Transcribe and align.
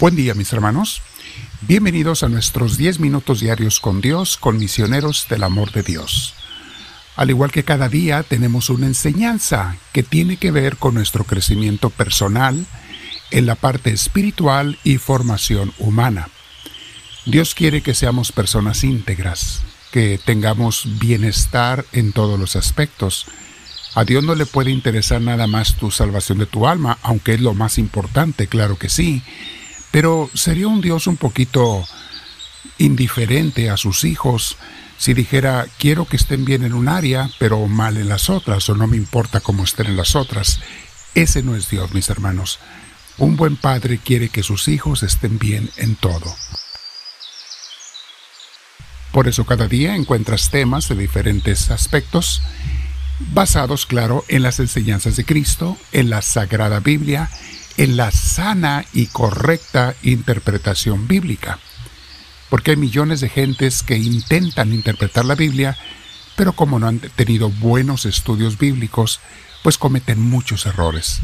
Buen 0.00 0.16
día 0.16 0.32
mis 0.32 0.50
hermanos. 0.54 1.02
Bienvenidos 1.60 2.22
a 2.22 2.30
nuestros 2.30 2.78
10 2.78 3.00
minutos 3.00 3.40
diarios 3.40 3.80
con 3.80 4.00
Dios, 4.00 4.38
con 4.38 4.56
misioneros 4.56 5.26
del 5.28 5.42
amor 5.42 5.72
de 5.72 5.82
Dios. 5.82 6.32
Al 7.16 7.28
igual 7.28 7.52
que 7.52 7.64
cada 7.64 7.90
día 7.90 8.22
tenemos 8.22 8.70
una 8.70 8.86
enseñanza 8.86 9.76
que 9.92 10.02
tiene 10.02 10.38
que 10.38 10.52
ver 10.52 10.78
con 10.78 10.94
nuestro 10.94 11.24
crecimiento 11.24 11.90
personal 11.90 12.64
en 13.30 13.44
la 13.44 13.56
parte 13.56 13.90
espiritual 13.90 14.78
y 14.84 14.96
formación 14.96 15.74
humana. 15.78 16.30
Dios 17.26 17.54
quiere 17.54 17.82
que 17.82 17.92
seamos 17.92 18.32
personas 18.32 18.84
íntegras, 18.84 19.60
que 19.92 20.18
tengamos 20.24 20.98
bienestar 20.98 21.84
en 21.92 22.12
todos 22.12 22.40
los 22.40 22.56
aspectos. 22.56 23.26
A 23.94 24.04
Dios 24.04 24.24
no 24.24 24.34
le 24.34 24.46
puede 24.46 24.70
interesar 24.70 25.20
nada 25.20 25.46
más 25.46 25.76
tu 25.76 25.90
salvación 25.90 26.38
de 26.38 26.46
tu 26.46 26.66
alma, 26.66 26.96
aunque 27.02 27.34
es 27.34 27.40
lo 27.42 27.52
más 27.52 27.76
importante, 27.76 28.46
claro 28.46 28.78
que 28.78 28.88
sí, 28.88 29.22
pero 29.90 30.30
sería 30.34 30.68
un 30.68 30.80
Dios 30.80 31.06
un 31.06 31.16
poquito 31.16 31.84
indiferente 32.78 33.70
a 33.70 33.76
sus 33.76 34.04
hijos 34.04 34.56
si 35.00 35.14
dijera 35.14 35.66
quiero 35.78 36.04
que 36.04 36.16
estén 36.16 36.44
bien 36.44 36.62
en 36.62 36.74
un 36.74 36.86
área, 36.86 37.30
pero 37.38 37.66
mal 37.66 37.96
en 37.96 38.08
las 38.08 38.28
otras, 38.28 38.68
o 38.68 38.74
no 38.74 38.86
me 38.86 38.98
importa 38.98 39.40
cómo 39.40 39.64
estén 39.64 39.86
en 39.86 39.96
las 39.96 40.14
otras. 40.14 40.60
Ese 41.14 41.42
no 41.42 41.56
es 41.56 41.70
Dios, 41.70 41.94
mis 41.94 42.10
hermanos. 42.10 42.58
Un 43.16 43.36
buen 43.36 43.56
padre 43.56 43.98
quiere 43.98 44.28
que 44.28 44.42
sus 44.42 44.68
hijos 44.68 45.02
estén 45.02 45.38
bien 45.38 45.70
en 45.76 45.96
todo. 45.96 46.34
Por 49.10 49.26
eso 49.26 49.44
cada 49.44 49.66
día 49.66 49.96
encuentras 49.96 50.50
temas 50.50 50.88
de 50.88 50.96
diferentes 50.96 51.70
aspectos, 51.70 52.42
basados, 53.32 53.86
claro, 53.86 54.24
en 54.28 54.42
las 54.42 54.60
enseñanzas 54.60 55.16
de 55.16 55.24
Cristo, 55.24 55.76
en 55.92 56.10
la 56.10 56.22
Sagrada 56.22 56.80
Biblia, 56.80 57.30
en 57.76 57.96
la 57.96 58.10
sana 58.10 58.84
y 58.92 59.06
correcta 59.06 59.94
interpretación 60.02 61.08
bíblica. 61.08 61.58
Porque 62.48 62.72
hay 62.72 62.76
millones 62.76 63.20
de 63.20 63.28
gentes 63.28 63.82
que 63.82 63.96
intentan 63.96 64.72
interpretar 64.72 65.24
la 65.24 65.34
Biblia, 65.34 65.76
pero 66.36 66.52
como 66.52 66.78
no 66.78 66.88
han 66.88 66.98
tenido 66.98 67.50
buenos 67.50 68.06
estudios 68.06 68.58
bíblicos, 68.58 69.20
pues 69.62 69.78
cometen 69.78 70.20
muchos 70.20 70.66
errores. 70.66 71.20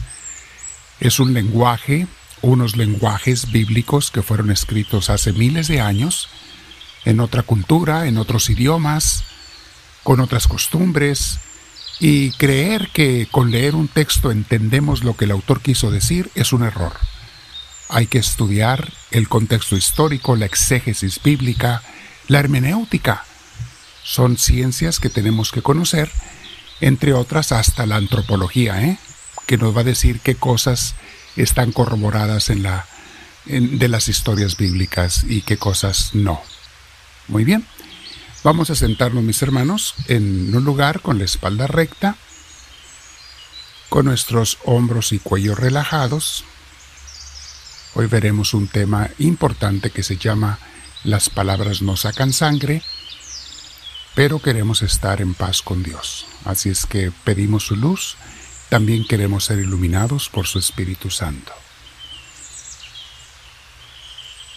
Es 1.00 1.20
un 1.20 1.34
lenguaje, 1.34 2.06
unos 2.42 2.76
lenguajes 2.76 3.50
bíblicos 3.50 4.10
que 4.10 4.22
fueron 4.22 4.50
escritos 4.50 5.10
hace 5.10 5.32
miles 5.32 5.68
de 5.68 5.80
años, 5.80 6.28
en 7.04 7.20
otra 7.20 7.42
cultura, 7.42 8.06
en 8.06 8.18
otros 8.18 8.50
idiomas, 8.50 9.24
con 10.02 10.20
otras 10.20 10.46
costumbres, 10.46 11.38
y 11.98 12.30
creer 12.32 12.90
que 12.92 13.26
con 13.30 13.50
leer 13.50 13.74
un 13.74 13.88
texto 13.88 14.30
entendemos 14.30 15.02
lo 15.02 15.16
que 15.16 15.24
el 15.24 15.30
autor 15.30 15.60
quiso 15.60 15.90
decir 15.90 16.30
es 16.34 16.52
un 16.52 16.62
error. 16.64 16.92
Hay 17.88 18.06
que 18.06 18.18
estudiar 18.18 18.92
el 19.10 19.28
contexto 19.28 19.76
histórico, 19.76 20.36
la 20.36 20.46
exégesis 20.46 21.22
bíblica, 21.22 21.82
la 22.28 22.40
hermenéutica. 22.40 23.24
Son 24.02 24.36
ciencias 24.36 25.00
que 25.00 25.08
tenemos 25.08 25.52
que 25.52 25.62
conocer, 25.62 26.10
entre 26.80 27.12
otras 27.12 27.52
hasta 27.52 27.86
la 27.86 27.96
antropología, 27.96 28.82
¿eh? 28.82 28.98
que 29.46 29.56
nos 29.56 29.74
va 29.76 29.80
a 29.80 29.84
decir 29.84 30.20
qué 30.20 30.34
cosas 30.34 30.94
están 31.36 31.72
corroboradas 31.72 32.50
en 32.50 32.62
la, 32.62 32.86
de 33.46 33.88
las 33.88 34.08
historias 34.08 34.56
bíblicas 34.56 35.24
y 35.24 35.42
qué 35.42 35.56
cosas 35.56 36.10
no. 36.12 36.42
Muy 37.28 37.44
bien. 37.44 37.66
Vamos 38.46 38.70
a 38.70 38.76
sentarnos, 38.76 39.24
mis 39.24 39.42
hermanos, 39.42 39.96
en 40.06 40.54
un 40.54 40.62
lugar 40.62 41.00
con 41.00 41.18
la 41.18 41.24
espalda 41.24 41.66
recta, 41.66 42.14
con 43.88 44.04
nuestros 44.04 44.58
hombros 44.64 45.10
y 45.10 45.18
cuello 45.18 45.56
relajados. 45.56 46.44
Hoy 47.94 48.06
veremos 48.06 48.54
un 48.54 48.68
tema 48.68 49.10
importante 49.18 49.90
que 49.90 50.04
se 50.04 50.16
llama 50.16 50.60
Las 51.02 51.28
palabras 51.28 51.82
no 51.82 51.96
sacan 51.96 52.32
sangre, 52.32 52.84
pero 54.14 54.38
queremos 54.38 54.80
estar 54.82 55.20
en 55.20 55.34
paz 55.34 55.60
con 55.60 55.82
Dios. 55.82 56.26
Así 56.44 56.68
es 56.68 56.86
que 56.86 57.10
pedimos 57.24 57.66
su 57.66 57.74
luz, 57.74 58.14
también 58.68 59.08
queremos 59.08 59.46
ser 59.46 59.58
iluminados 59.58 60.28
por 60.28 60.46
su 60.46 60.60
Espíritu 60.60 61.10
Santo. 61.10 61.52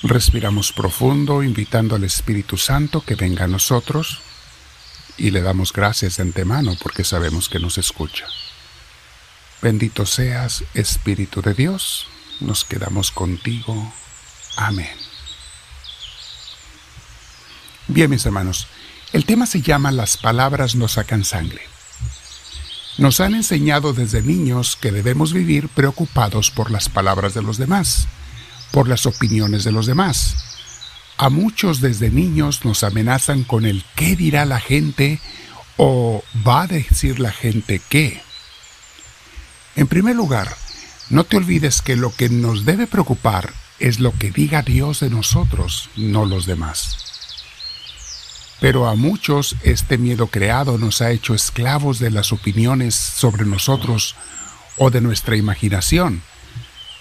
Respiramos 0.03 0.71
profundo, 0.71 1.43
invitando 1.43 1.95
al 1.95 2.05
Espíritu 2.05 2.57
Santo 2.57 3.01
que 3.01 3.15
venga 3.15 3.43
a 3.43 3.47
nosotros 3.47 4.21
y 5.17 5.31
le 5.31 5.41
damos 5.41 5.73
gracias 5.73 6.15
de 6.15 6.23
antemano 6.23 6.77
porque 6.81 7.03
sabemos 7.03 7.49
que 7.49 7.59
nos 7.59 7.77
escucha. 7.77 8.25
Bendito 9.61 10.05
seas, 10.05 10.63
Espíritu 10.73 11.41
de 11.41 11.53
Dios, 11.53 12.07
nos 12.39 12.63
quedamos 12.63 13.11
contigo. 13.11 13.93
Amén. 14.55 14.95
Bien, 17.89 18.09
mis 18.09 18.25
hermanos, 18.25 18.67
el 19.11 19.25
tema 19.25 19.45
se 19.47 19.61
llama 19.61 19.91
Las 19.91 20.15
palabras 20.15 20.75
no 20.75 20.88
sacan 20.88 21.25
sangre. 21.25 21.63
Nos 22.97 23.19
han 23.19 23.35
enseñado 23.35 23.91
desde 23.91 24.21
niños 24.21 24.77
que 24.77 24.93
debemos 24.93 25.33
vivir 25.33 25.67
preocupados 25.67 26.51
por 26.51 26.71
las 26.71 26.88
palabras 26.88 27.33
de 27.33 27.41
los 27.41 27.57
demás 27.57 28.07
por 28.72 28.88
las 28.88 29.06
opiniones 29.06 29.63
de 29.63 29.72
los 29.72 29.85
demás. 29.85 30.35
A 31.18 31.30
muchos 31.30 31.81
desde 31.81 32.09
niños 32.09 32.63
nos 32.63 32.84
amenazan 32.84 33.44
con 33.44 33.66
el 33.66 33.84
qué 33.96 34.16
dirá 34.16 34.46
la 34.46 34.59
gente 34.59 35.19
o 35.78 36.24
va 36.47 36.63
a 36.63 36.68
decir 36.68 37.19
la 37.19 37.31
gente 37.31 37.81
qué. 37.90 38.22
En 39.75 39.88
primer 39.88 40.16
lugar, 40.16 40.56
no 41.09 41.24
te 41.24 41.38
olvides 41.38 41.81
que 41.81 41.96
lo 41.96 42.13
que 42.13 42.30
nos 42.30 42.66
debe 42.66 42.88
preocupar 42.88 43.53
es 43.80 44.00
lo 44.00 44.12
que 44.18 44.31
diga 44.31 44.62
Dios 44.62 45.00
de 45.00 45.09
nosotros, 45.09 45.90
no 45.96 46.25
los 46.25 46.46
demás. 46.46 46.97
Pero 48.59 48.88
a 48.88 48.96
muchos 48.96 49.56
este 49.63 49.97
miedo 49.97 50.28
creado 50.28 50.78
nos 50.78 51.01
ha 51.01 51.12
hecho 51.12 51.34
esclavos 51.34 52.00
de 52.00 52.12
las 52.12 52.34
opiniones 52.34 52.94
sobre 52.96 53.46
nosotros 53.46 54.16
o 54.78 54.90
de 54.90 55.01
nuestra 55.01 55.38
imaginación, 55.38 56.22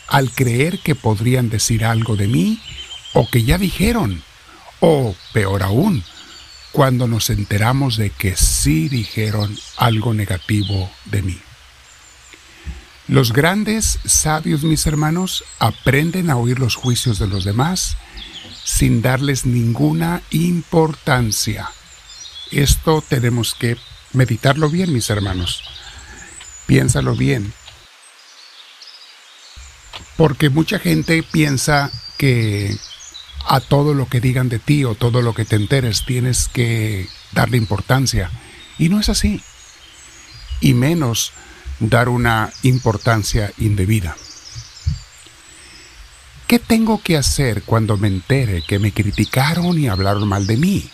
al 0.09 0.31
creer 0.31 0.79
que 0.81 0.95
podrían 0.95 1.51
decir 1.51 1.85
algo 1.85 2.17
de 2.17 2.29
mí 2.29 2.61
o 3.15 3.29
que 3.29 3.45
ya 3.45 3.59
dijeron, 3.59 4.23
o 4.81 5.15
peor 5.33 5.63
aún, 5.63 6.05
cuando 6.73 7.09
nos 7.09 7.31
enteramos 7.31 7.97
de 7.97 8.11
que 8.11 8.37
sí 8.37 8.89
dijeron 8.89 9.57
algo 9.77 10.15
negativo 10.15 10.91
de 11.07 11.23
mí. 11.23 11.39
Los 13.09 13.33
grandes 13.33 13.99
sabios, 14.05 14.65
mis 14.65 14.87
hermanos, 14.87 15.43
aprenden 15.59 16.29
a 16.31 16.37
oír 16.37 16.59
los 16.59 16.75
juicios 16.75 17.19
de 17.19 17.27
los 17.27 17.45
demás 17.45 17.97
sin 18.65 19.01
darles 19.01 19.47
ninguna 19.47 20.21
importancia. 20.31 21.71
Esto 22.53 23.03
tenemos 23.07 23.55
que 23.55 23.79
meditarlo 24.13 24.69
bien, 24.69 24.93
mis 24.93 25.09
hermanos. 25.09 25.63
Piénsalo 26.67 27.17
bien. 27.17 27.55
Porque 30.19 30.51
mucha 30.51 30.79
gente 30.79 31.23
piensa 31.23 31.91
que 32.19 32.77
a 33.47 33.61
todo 33.61 33.95
lo 33.95 34.07
que 34.07 34.21
digan 34.21 34.49
de 34.49 34.59
ti 34.59 34.85
o 34.85 34.95
todo 34.95 35.23
lo 35.23 35.33
que 35.33 35.45
te 35.45 35.57
enteres 35.57 36.05
tienes 36.05 36.49
que 36.49 37.09
darle 37.33 37.57
importancia. 37.57 38.31
Y 38.79 38.89
no 38.89 38.99
es 39.01 39.09
así. 39.09 39.41
Y 40.61 40.75
menos 40.75 41.33
dar 41.79 42.09
una 42.09 42.53
importancia 42.63 43.53
indebida. 43.59 44.17
¿Qué 46.49 46.59
tengo 46.59 47.01
que 47.01 47.17
hacer 47.17 47.63
cuando 47.63 47.97
me 47.97 48.09
entere 48.09 48.63
que 48.63 48.81
me 48.81 48.91
criticaron 48.91 49.79
y 49.79 49.87
hablaron 49.87 50.27
mal 50.27 50.49
de 50.49 50.57
mí? 50.57 50.91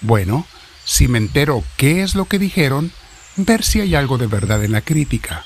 Bueno, 0.00 0.44
si 0.84 1.06
me 1.06 1.18
entero 1.18 1.62
qué 1.76 2.02
es 2.02 2.16
lo 2.16 2.24
que 2.24 2.40
dijeron, 2.40 2.90
ver 3.36 3.62
si 3.62 3.80
hay 3.80 3.94
algo 3.94 4.18
de 4.18 4.26
verdad 4.26 4.64
en 4.64 4.72
la 4.72 4.80
crítica. 4.80 5.44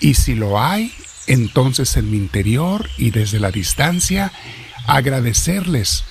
Y 0.00 0.14
si 0.14 0.34
lo 0.34 0.60
hay, 0.60 0.92
entonces 1.26 1.96
en 1.96 2.10
mi 2.10 2.16
interior 2.16 2.88
y 2.96 3.10
desde 3.10 3.40
la 3.40 3.50
distancia 3.50 4.32
agradecerles 4.86 6.04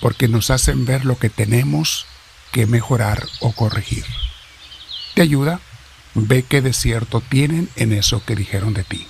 porque 0.00 0.28
nos 0.28 0.50
hacen 0.50 0.84
ver 0.84 1.04
lo 1.04 1.18
que 1.18 1.30
tenemos 1.30 2.06
que 2.52 2.66
mejorar 2.66 3.26
o 3.40 3.52
corregir. 3.52 4.04
¿Te 5.14 5.22
ayuda? 5.22 5.60
Ve 6.14 6.42
qué 6.42 6.60
desierto 6.60 7.20
tienen 7.20 7.68
en 7.76 7.92
eso 7.92 8.24
que 8.24 8.36
dijeron 8.36 8.74
de 8.74 8.84
ti. 8.84 9.06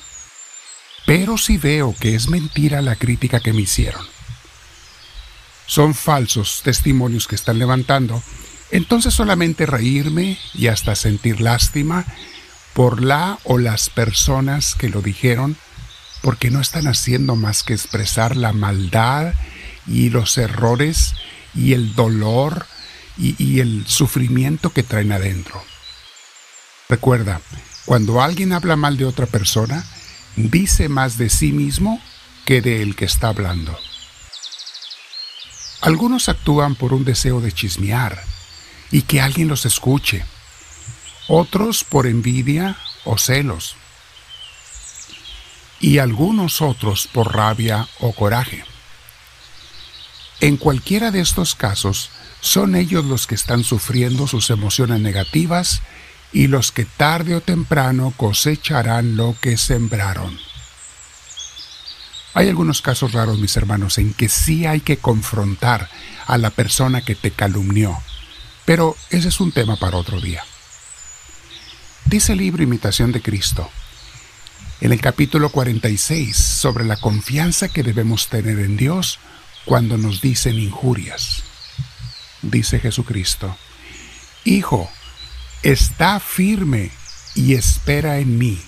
Pero 1.06 1.36
si 1.36 1.58
veo 1.58 1.94
que 1.98 2.14
es 2.14 2.28
mentira 2.28 2.80
la 2.80 2.96
crítica 2.96 3.40
que 3.40 3.52
me 3.52 3.62
hicieron, 3.62 4.06
son 5.66 5.94
falsos 5.94 6.62
testimonios 6.62 7.26
que 7.26 7.34
están 7.34 7.58
levantando, 7.58 8.22
entonces 8.70 9.14
solamente 9.14 9.66
reírme 9.66 10.38
y 10.54 10.68
hasta 10.68 10.94
sentir 10.94 11.40
lástima 11.40 12.06
por 12.74 13.02
la 13.02 13.38
o 13.44 13.58
las 13.58 13.88
personas 13.88 14.74
que 14.74 14.88
lo 14.88 15.00
dijeron, 15.00 15.56
porque 16.22 16.50
no 16.50 16.60
están 16.60 16.86
haciendo 16.86 17.36
más 17.36 17.62
que 17.62 17.72
expresar 17.72 18.36
la 18.36 18.52
maldad 18.52 19.32
y 19.86 20.10
los 20.10 20.36
errores 20.38 21.14
y 21.54 21.72
el 21.72 21.94
dolor 21.94 22.66
y, 23.16 23.60
el 23.60 23.86
sufrimiento 23.86 24.72
que 24.72 24.82
traen 24.82 25.12
adentro. 25.12 25.62
Recuerda, 26.88 27.40
cuando 27.84 28.20
alguien 28.20 28.52
habla 28.52 28.74
mal 28.74 28.96
de 28.96 29.04
otra 29.04 29.26
persona, 29.26 29.84
dice 30.36 30.88
más 30.88 31.16
de 31.16 31.30
sí 31.30 31.52
mismo 31.52 32.00
que 32.44 32.60
del 32.60 32.96
que 32.96 33.04
está 33.04 33.28
hablando. 33.28 33.78
Algunos 35.80 36.28
actúan 36.28 36.74
por 36.74 36.92
un 36.92 37.04
deseo 37.04 37.40
de 37.40 37.52
chismear 37.52 38.20
y 38.90 39.02
que 39.02 39.20
alguien 39.20 39.48
los 39.48 39.66
escuche, 39.66 40.24
otros 41.28 41.84
por 41.84 42.06
envidia 42.06 42.76
o 43.04 43.18
celos, 43.18 43.76
y 45.80 45.98
algunos 45.98 46.62
otros 46.62 47.08
por 47.12 47.34
rabia 47.34 47.88
o 48.00 48.12
coraje. 48.12 48.64
En 50.40 50.56
cualquiera 50.56 51.10
de 51.10 51.20
estos 51.20 51.54
casos, 51.54 52.10
son 52.40 52.74
ellos 52.74 53.04
los 53.04 53.26
que 53.26 53.34
están 53.34 53.64
sufriendo 53.64 54.26
sus 54.26 54.50
emociones 54.50 55.00
negativas 55.00 55.80
y 56.32 56.48
los 56.48 56.72
que 56.72 56.84
tarde 56.84 57.34
o 57.34 57.40
temprano 57.40 58.12
cosecharán 58.16 59.16
lo 59.16 59.36
que 59.40 59.56
sembraron. 59.56 60.38
Hay 62.34 62.48
algunos 62.48 62.82
casos 62.82 63.12
raros, 63.12 63.38
mis 63.38 63.56
hermanos, 63.56 63.96
en 63.98 64.12
que 64.12 64.28
sí 64.28 64.66
hay 64.66 64.80
que 64.80 64.98
confrontar 64.98 65.88
a 66.26 66.36
la 66.36 66.50
persona 66.50 67.02
que 67.02 67.14
te 67.14 67.30
calumnió, 67.30 67.96
pero 68.64 68.96
ese 69.10 69.28
es 69.28 69.40
un 69.40 69.52
tema 69.52 69.76
para 69.76 69.96
otro 69.96 70.20
día. 70.20 70.44
Dice 72.06 72.32
el 72.32 72.38
libro 72.38 72.62
Imitación 72.62 73.12
de 73.12 73.22
Cristo, 73.22 73.70
en 74.80 74.92
el 74.92 75.00
capítulo 75.00 75.48
46, 75.48 76.36
sobre 76.36 76.84
la 76.84 76.96
confianza 76.96 77.68
que 77.68 77.82
debemos 77.82 78.28
tener 78.28 78.58
en 78.58 78.76
Dios 78.76 79.18
cuando 79.64 79.96
nos 79.96 80.20
dicen 80.20 80.58
injurias. 80.58 81.44
Dice 82.42 82.78
Jesucristo, 82.78 83.56
Hijo, 84.44 84.90
está 85.62 86.20
firme 86.20 86.90
y 87.34 87.54
espera 87.54 88.18
en 88.18 88.36
mí. 88.36 88.60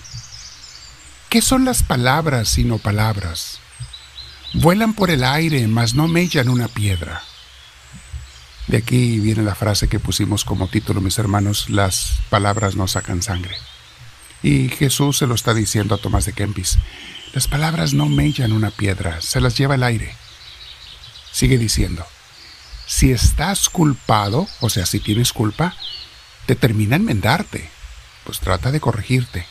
¿Qué 1.29 1.43
son 1.43 1.63
las 1.63 1.83
palabras 1.83 2.49
sino 2.49 2.79
palabras? 2.79 3.59
Vuelan 4.55 4.95
por 4.95 5.11
el 5.11 5.23
aire, 5.23 5.67
mas 5.67 5.93
no 5.93 6.07
mellan 6.07 6.49
una 6.49 6.67
piedra. 6.67 7.21
De 8.67 8.77
aquí 8.77 9.19
viene 9.19 9.43
la 9.43 9.55
frase 9.55 9.87
que 9.87 9.99
pusimos 9.99 10.43
como 10.43 10.67
título, 10.67 10.99
mis 10.99 11.17
hermanos, 11.17 11.69
las 11.69 12.19
palabras 12.29 12.75
no 12.75 12.87
sacan 12.87 13.21
sangre. 13.21 13.55
Y 14.43 14.69
Jesús 14.69 15.17
se 15.17 15.27
lo 15.27 15.35
está 15.35 15.53
diciendo 15.53 15.95
a 15.95 15.97
Tomás 15.97 16.25
de 16.25 16.33
Kempis. 16.33 16.77
Las 17.33 17.47
palabras 17.47 17.93
no 17.93 18.07
mellan 18.07 18.51
una 18.51 18.69
piedra, 18.69 19.21
se 19.21 19.39
las 19.39 19.57
lleva 19.57 19.75
el 19.75 19.83
aire. 19.83 20.13
Sigue 21.31 21.57
diciendo, 21.57 22.05
si 22.85 23.11
estás 23.11 23.69
culpado, 23.69 24.47
o 24.59 24.69
sea, 24.69 24.85
si 24.85 24.99
tienes 24.99 25.31
culpa, 25.31 25.75
determina 26.47 26.97
enmendarte, 26.97 27.69
pues 28.25 28.39
trata 28.39 28.71
de 28.71 28.79
corregirte. 28.81 29.45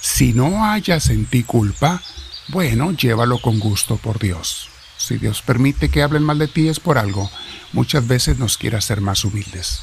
Si 0.00 0.32
no 0.32 0.64
hayas 0.64 1.10
en 1.10 1.26
ti 1.26 1.42
culpa, 1.42 2.00
bueno, 2.48 2.92
llévalo 2.92 3.40
con 3.40 3.58
gusto 3.58 3.96
por 3.96 4.20
Dios. 4.20 4.68
Si 5.06 5.18
Dios 5.18 5.40
permite 5.40 5.88
que 5.88 6.02
hablen 6.02 6.24
mal 6.24 6.40
de 6.40 6.48
ti 6.48 6.68
es 6.68 6.80
por 6.80 6.98
algo. 6.98 7.30
Muchas 7.72 8.08
veces 8.08 8.38
nos 8.38 8.58
quiere 8.58 8.76
hacer 8.76 9.00
más 9.00 9.24
humildes. 9.24 9.82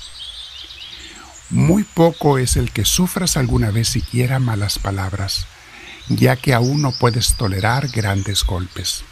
Muy 1.50 1.86
poco 1.86 2.38
es 2.38 2.58
el 2.58 2.72
que 2.72 2.84
sufras 2.84 3.38
alguna 3.38 3.72
vez 3.72 3.88
siquiera 3.88 4.40
malas 4.40 4.80
palabras, 4.80 5.48
ya 6.10 6.36
que 6.36 6.54
aún 6.54 6.82
no 6.82 6.92
puedes 6.92 7.36
tolerar 7.36 7.88
grandes 7.88 8.44
golpes. 8.44 9.06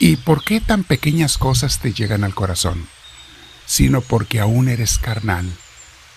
¿Y 0.00 0.16
por 0.16 0.42
qué 0.42 0.60
tan 0.60 0.82
pequeñas 0.82 1.38
cosas 1.38 1.78
te 1.78 1.92
llegan 1.92 2.24
al 2.24 2.34
corazón? 2.34 2.88
Sino 3.66 4.00
porque 4.00 4.40
aún 4.40 4.68
eres 4.68 4.98
carnal 4.98 5.48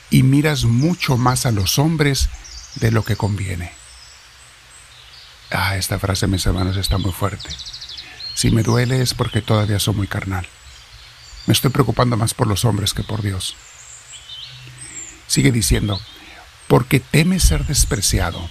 y 0.09 0.24
miras 0.24 0.63
mucho 0.63 1.18
más 1.18 1.45
a 1.45 1.51
los 1.51 1.77
hombres 1.77 2.29
de 2.77 2.89
lo 2.89 3.06
que 3.06 3.15
conviene. 3.15 3.74
Ah, 5.51 5.77
esta 5.77 6.00
frase, 6.00 6.25
mis 6.25 6.44
hermanos, 6.47 6.77
está 6.77 6.97
muy 6.97 7.12
fuerte. 7.12 7.50
Si 8.44 8.51
me 8.51 8.62
duele 8.62 9.01
es 9.01 9.13
porque 9.13 9.42
todavía 9.42 9.80
soy 9.80 9.94
muy 9.94 10.07
carnal. 10.07 10.45
Me 11.45 11.54
estoy 11.54 11.72
preocupando 11.72 12.18
más 12.18 12.34
por 12.34 12.45
los 12.45 12.66
hombres 12.66 12.94
que 12.94 13.01
por 13.01 13.22
Dios. 13.22 13.56
Sigue 15.28 15.54
diciendo, 15.54 15.98
porque 16.68 17.00
temes 17.00 17.44
ser 17.44 17.66
despreciado. 17.66 18.50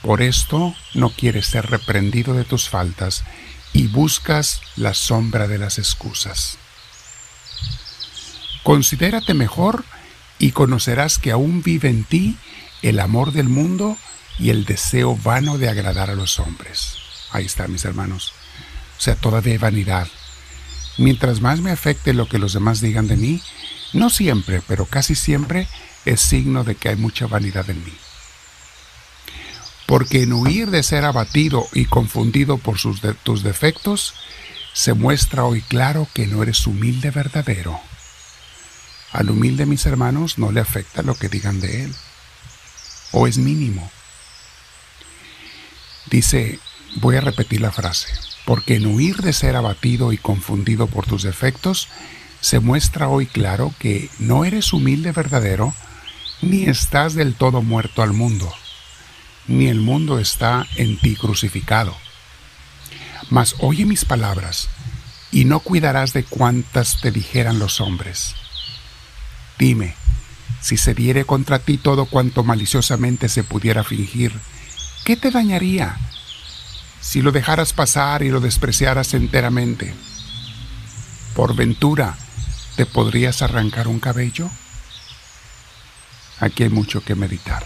Por 0.00 0.22
esto 0.22 0.76
no 0.94 1.10
quieres 1.10 1.46
ser 1.46 1.68
reprendido 1.68 2.34
de 2.34 2.44
tus 2.44 2.68
faltas 2.68 3.24
y 3.72 3.88
buscas 3.88 4.60
la 4.76 4.94
sombra 4.94 5.48
de 5.48 5.58
las 5.58 5.80
excusas. 5.80 6.56
Considérate 8.62 9.34
mejor 9.34 9.84
y 10.38 10.52
conocerás 10.52 11.18
que 11.18 11.32
aún 11.32 11.64
vive 11.64 11.88
en 11.88 12.04
ti 12.04 12.36
el 12.82 13.00
amor 13.00 13.32
del 13.32 13.48
mundo 13.48 13.96
y 14.38 14.50
el 14.50 14.66
deseo 14.66 15.16
vano 15.16 15.58
de 15.58 15.68
agradar 15.68 16.10
a 16.10 16.14
los 16.14 16.38
hombres. 16.38 16.94
Ahí 17.32 17.46
está, 17.46 17.66
mis 17.66 17.84
hermanos. 17.84 18.34
O 18.98 19.00
sea, 19.00 19.14
todavía 19.16 19.52
hay 19.52 19.58
vanidad. 19.58 20.08
Mientras 20.98 21.40
más 21.40 21.60
me 21.60 21.70
afecte 21.70 22.12
lo 22.12 22.28
que 22.28 22.38
los 22.38 22.52
demás 22.52 22.80
digan 22.80 23.08
de 23.08 23.16
mí, 23.16 23.42
no 23.92 24.10
siempre, 24.10 24.62
pero 24.66 24.86
casi 24.86 25.14
siempre, 25.14 25.68
es 26.04 26.20
signo 26.20 26.64
de 26.64 26.74
que 26.74 26.90
hay 26.90 26.96
mucha 26.96 27.26
vanidad 27.26 27.68
en 27.70 27.84
mí. 27.84 27.94
Porque 29.86 30.22
en 30.22 30.32
huir 30.32 30.70
de 30.70 30.82
ser 30.82 31.04
abatido 31.04 31.66
y 31.72 31.86
confundido 31.86 32.58
por 32.58 32.78
tus 33.22 33.42
defectos, 33.42 34.14
se 34.72 34.94
muestra 34.94 35.44
hoy 35.44 35.60
claro 35.62 36.08
que 36.14 36.26
no 36.26 36.42
eres 36.42 36.66
humilde 36.66 37.10
verdadero. 37.10 37.80
Al 39.12 39.28
humilde, 39.30 39.66
mis 39.66 39.84
hermanos, 39.84 40.38
no 40.38 40.50
le 40.52 40.60
afecta 40.60 41.02
lo 41.02 41.14
que 41.14 41.28
digan 41.28 41.60
de 41.60 41.84
él, 41.84 41.94
o 43.12 43.26
es 43.26 43.36
mínimo. 43.36 43.90
Dice, 46.06 46.58
voy 46.96 47.16
a 47.16 47.20
repetir 47.20 47.60
la 47.60 47.70
frase, 47.70 48.08
porque 48.52 48.74
en 48.74 48.84
huir 48.84 49.16
de 49.22 49.32
ser 49.32 49.56
abatido 49.56 50.12
y 50.12 50.18
confundido 50.18 50.86
por 50.86 51.06
tus 51.06 51.22
defectos, 51.22 51.88
se 52.42 52.60
muestra 52.60 53.08
hoy 53.08 53.24
claro 53.24 53.72
que 53.78 54.10
no 54.18 54.44
eres 54.44 54.74
humilde 54.74 55.10
verdadero, 55.10 55.72
ni 56.42 56.64
estás 56.64 57.14
del 57.14 57.34
todo 57.34 57.62
muerto 57.62 58.02
al 58.02 58.12
mundo, 58.12 58.52
ni 59.46 59.68
el 59.68 59.80
mundo 59.80 60.18
está 60.18 60.66
en 60.76 60.98
ti 60.98 61.16
crucificado. 61.16 61.96
Mas 63.30 63.54
oye 63.60 63.86
mis 63.86 64.04
palabras, 64.04 64.68
y 65.30 65.46
no 65.46 65.60
cuidarás 65.60 66.12
de 66.12 66.22
cuantas 66.22 67.00
te 67.00 67.10
dijeran 67.10 67.58
los 67.58 67.80
hombres. 67.80 68.34
Dime, 69.58 69.94
si 70.60 70.76
se 70.76 70.92
diere 70.92 71.24
contra 71.24 71.58
ti 71.58 71.78
todo 71.78 72.04
cuanto 72.04 72.44
maliciosamente 72.44 73.30
se 73.30 73.44
pudiera 73.44 73.82
fingir, 73.82 74.38
¿qué 75.06 75.16
te 75.16 75.30
dañaría 75.30 75.96
si 77.02 77.20
lo 77.20 77.32
dejaras 77.32 77.74
pasar 77.74 78.22
y 78.22 78.30
lo 78.30 78.40
despreciaras 78.40 79.12
enteramente? 79.12 79.92
¿Por 81.34 81.54
ventura 81.54 82.16
te 82.76 82.86
podrías 82.86 83.42
arrancar 83.42 83.88
un 83.88 84.00
cabello? 84.00 84.48
Aquí 86.40 86.62
hay 86.62 86.70
mucho 86.70 87.04
que 87.04 87.14
meditar. 87.14 87.64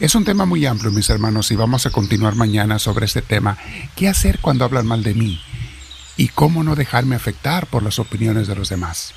Es 0.00 0.14
un 0.14 0.24
tema 0.24 0.46
muy 0.46 0.64
amplio, 0.64 0.90
mis 0.90 1.10
hermanos, 1.10 1.50
y 1.50 1.56
vamos 1.56 1.84
a 1.84 1.90
continuar 1.90 2.34
mañana 2.34 2.78
sobre 2.78 3.06
este 3.06 3.22
tema. 3.22 3.58
¿Qué 3.94 4.08
hacer 4.08 4.40
cuando 4.40 4.64
hablan 4.64 4.86
mal 4.86 5.02
de 5.02 5.14
mí? 5.14 5.40
Y 6.16 6.28
cómo 6.28 6.62
no 6.64 6.74
dejarme 6.74 7.16
afectar 7.16 7.66
por 7.66 7.82
las 7.82 7.98
opiniones 7.98 8.48
de 8.48 8.56
los 8.56 8.70
demás. 8.70 9.12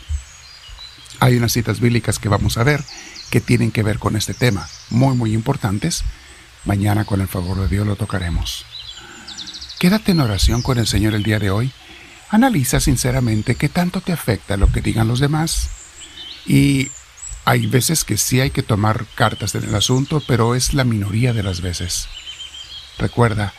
Hay 1.21 1.37
unas 1.37 1.53
citas 1.53 1.79
bíblicas 1.79 2.19
que 2.19 2.29
vamos 2.29 2.57
a 2.57 2.63
ver 2.63 2.83
que 3.29 3.39
tienen 3.39 3.71
que 3.71 3.83
ver 3.83 3.97
con 3.97 4.15
este 4.15 4.33
tema, 4.33 4.67
muy, 4.89 5.15
muy 5.15 5.33
importantes. 5.33 6.03
Mañana, 6.65 7.05
con 7.05 7.21
el 7.21 7.27
favor 7.27 7.59
de 7.61 7.67
Dios, 7.67 7.87
lo 7.87 7.95
tocaremos. 7.95 8.65
Quédate 9.83 10.13
en 10.13 10.21
oración 10.21 10.61
con 10.61 10.77
el 10.77 10.87
Señor 10.87 11.13
el 11.13 11.23
día 11.23 11.39
de 11.39 11.51
hoy. 11.51 11.69
Analiza 12.29 12.79
sinceramente 12.79 13.55
qué 13.55 13.67
tanto 13.67 13.99
te 13.99 14.13
afecta 14.13 14.55
lo 14.55 14.71
que 14.71 14.79
digan 14.79 15.09
los 15.09 15.19
demás 15.19 15.67
y 16.45 16.89
hay 17.43 17.67
veces 17.67 18.05
que 18.05 18.15
sí 18.15 18.39
hay 18.39 18.49
que 18.49 18.63
tomar 18.63 19.05
cartas 19.13 19.55
en 19.55 19.65
el 19.65 19.75
asunto, 19.75 20.23
pero 20.25 20.55
es 20.55 20.73
la 20.73 20.85
minoría 20.85 21.33
de 21.33 21.43
las 21.43 21.59
veces. 21.59 22.07
Recuerda 22.97 23.53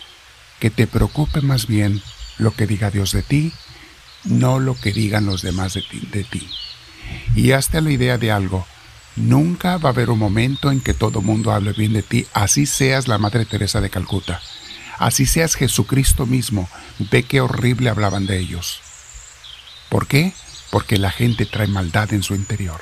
que 0.60 0.70
te 0.70 0.86
preocupe 0.86 1.42
más 1.42 1.66
bien 1.66 2.00
lo 2.38 2.52
que 2.52 2.66
diga 2.66 2.90
Dios 2.90 3.12
de 3.12 3.22
ti, 3.22 3.52
no 4.24 4.60
lo 4.60 4.80
que 4.80 4.94
digan 4.94 5.26
los 5.26 5.42
demás 5.42 5.74
de 5.74 6.24
ti. 6.24 6.48
Y 7.34 7.52
hazte 7.52 7.82
la 7.82 7.90
idea 7.90 8.16
de 8.16 8.32
algo. 8.32 8.66
Nunca 9.16 9.76
va 9.76 9.90
a 9.90 9.92
haber 9.92 10.08
un 10.08 10.20
momento 10.20 10.72
en 10.72 10.80
que 10.80 10.94
todo 10.94 11.20
mundo 11.20 11.52
hable 11.52 11.74
bien 11.74 11.92
de 11.92 12.02
ti, 12.02 12.26
así 12.32 12.64
seas 12.64 13.08
la 13.08 13.18
Madre 13.18 13.44
Teresa 13.44 13.82
de 13.82 13.90
Calcuta, 13.90 14.40
así 14.98 15.26
seas 15.26 15.54
Jesucristo 15.54 16.26
mismo, 16.26 16.68
ve 16.98 17.22
qué 17.24 17.40
horrible 17.40 17.90
hablaban 17.90 18.26
de 18.26 18.38
ellos. 18.38 18.80
¿Por 19.88 20.06
qué? 20.06 20.32
Porque 20.70 20.98
la 20.98 21.10
gente 21.10 21.46
trae 21.46 21.68
maldad 21.68 22.12
en 22.12 22.22
su 22.22 22.34
interior. 22.34 22.80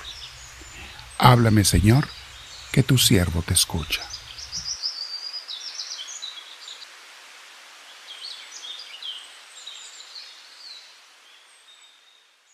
Háblame, 1.18 1.64
Señor, 1.64 2.08
que 2.72 2.82
tu 2.82 2.98
siervo 2.98 3.42
te 3.42 3.54
escucha. 3.54 4.02